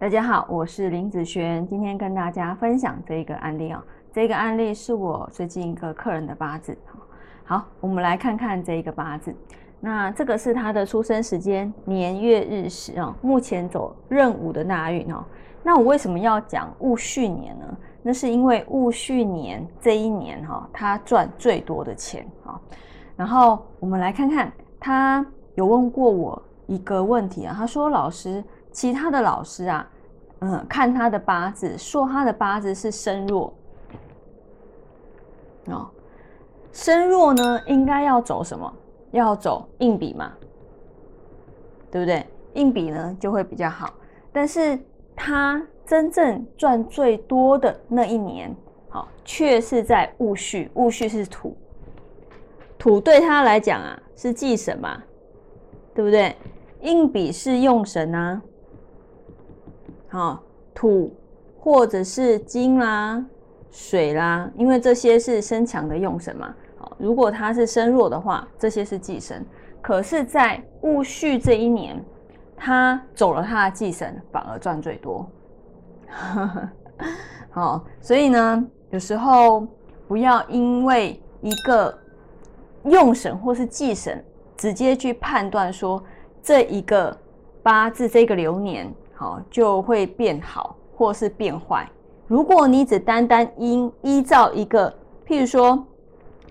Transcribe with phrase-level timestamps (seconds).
[0.00, 3.82] 大家好，我是林子璇，今天跟大家分享这一个案例哦。
[4.12, 6.78] 这个案例是我最近一个客人的八字。
[7.42, 9.34] 好，我们来看看这一个八字。
[9.80, 13.12] 那这个是他的出生时间、年月日时哦。
[13.20, 15.24] 目前走壬午的大运哦。
[15.64, 17.66] 那我为什么要讲戊戌年呢？
[18.00, 22.54] 那是因为戊戌年这一年哈，他赚最多的钱啊。
[23.16, 29.84] 然后我们来看看，他有问过我一个问题啊，他说：“老师。”其他的老师啊，
[30.40, 33.52] 嗯，看他的八字，说他的八字是身弱
[35.66, 35.90] 哦。
[36.72, 38.72] 身弱呢，应该要走什么？
[39.10, 40.32] 要走硬笔嘛，
[41.90, 42.24] 对不对？
[42.54, 43.92] 硬笔呢就会比较好。
[44.30, 44.78] 但是
[45.16, 48.54] 他真正赚最多的那一年，
[48.90, 50.70] 好，却是在戊戌。
[50.74, 51.56] 戊戌是土，
[52.78, 55.02] 土对他来讲啊是忌神嘛，
[55.94, 56.36] 对不对？
[56.82, 58.40] 硬笔是用神啊。
[60.08, 60.42] 好，
[60.74, 61.14] 土
[61.58, 63.22] 或者是金啦、
[63.70, 66.54] 水啦，因为这些是生强的用神嘛。
[66.78, 69.44] 好，如果它是生弱的话，这些是忌神。
[69.82, 72.02] 可是，在戊戌这一年，
[72.56, 75.28] 他走了他的忌神，反而赚最多。
[77.50, 79.66] 好，所以呢，有时候
[80.06, 81.96] 不要因为一个
[82.84, 84.24] 用神或是忌神，
[84.56, 86.02] 直接去判断说
[86.42, 87.16] 这一个
[87.62, 88.90] 八字这个流年。
[89.18, 91.84] 好，就会变好，或是变坏。
[92.28, 94.88] 如果你只单单依依照一个，
[95.26, 95.84] 譬如说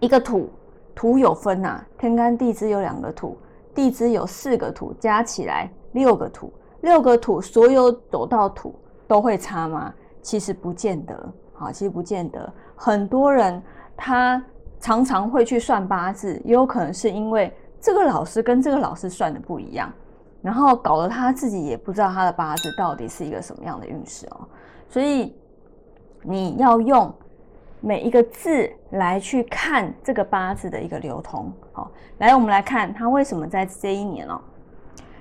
[0.00, 0.50] 一个土，
[0.92, 3.38] 土有分呐，天干地支有两个土，
[3.72, 8.74] 地支有四个土，加起来六个土，六个土所有走到土
[9.06, 9.94] 都会差吗？
[10.20, 11.32] 其实不见得。
[11.52, 12.52] 好，其实不见得。
[12.74, 13.62] 很多人
[13.96, 14.44] 他
[14.80, 19.88] 常常会去算八字，也有可能是因为这个老师跟这个老师算的不一样。
[20.42, 24.46] 然后搞得他自己也不知道他的八字到底是一个什么样的运势哦，
[24.88, 25.34] 所以
[26.22, 27.12] 你要用
[27.80, 31.52] 每一个字来去看这个八字的一个流通。
[31.72, 34.40] 好，来我们来看他为什么在这一年哦，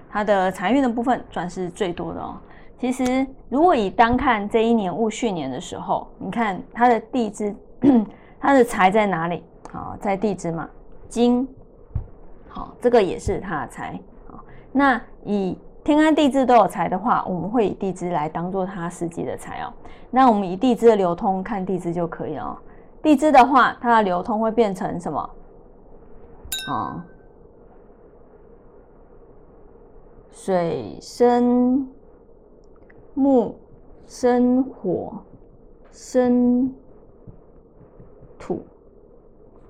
[0.10, 2.38] 他的财运的部分算是最多的哦。
[2.78, 7.56] 其实如果以单看这一年戊戌年的时候，你看他的地支，
[8.40, 9.44] 他的财在哪里？
[9.72, 10.70] 好，在地支嘛，
[11.08, 11.48] 金。
[12.48, 14.00] 好，这个也是他的财。
[14.78, 19.72] 那以天干地支都有财的话，我们会以地支来当做它实际的财哦。
[20.12, 22.62] 那我们以地支的流通看地支就可以了。
[23.02, 25.30] 地支的话，它的流通会变成什么？
[26.70, 27.06] 啊，
[30.30, 31.88] 水生
[33.16, 33.56] 木，
[34.06, 35.14] 生火，
[35.90, 36.70] 生
[38.38, 38.66] 土，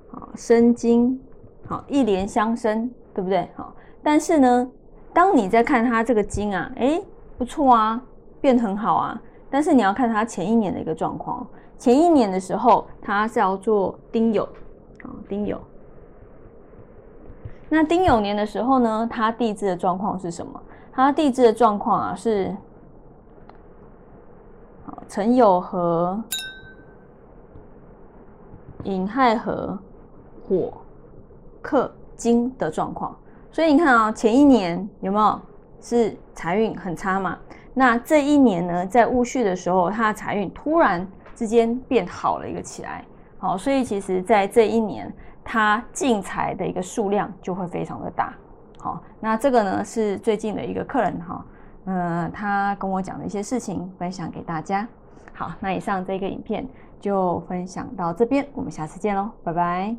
[0.09, 1.21] 好，生金，
[1.67, 3.47] 好，一连相生，对不对？
[3.55, 4.71] 好，但是呢？
[5.15, 7.01] 当你在看它这个金啊，哎，
[7.37, 8.01] 不错啊，
[8.41, 9.21] 变很好啊。
[9.49, 11.47] 但是你要看它前一年的一个状况。
[11.77, 14.43] 前一年的时候，它是要做丁酉，
[15.03, 15.57] 啊，丁酉。
[17.69, 20.61] 那丁酉年的时候呢，它地支的状况是什么？
[20.91, 22.53] 它地支的状况啊是，
[24.85, 26.21] 好，辰酉合，
[28.83, 29.79] 寅亥合，
[30.45, 30.73] 火
[31.61, 33.15] 克金的状况。
[33.55, 35.41] 所以你看啊，前一年有没有
[35.79, 37.37] 是财运很差嘛？
[37.73, 43.05] 那这一年呢，在戊戌的时候，他的财运突然之间变好了一个起来。
[43.37, 45.09] 好，所以其实在这一年，
[45.41, 48.33] 他进财的一个数量就会非常的大。
[48.77, 51.45] 好，那这个呢是最近的一个客人哈，
[51.85, 54.85] 嗯，他跟我讲的一些事情，分享给大家。
[55.31, 56.67] 好，那以上这个影片
[56.99, 59.95] 就分享到这边，我们下次见喽，拜拜。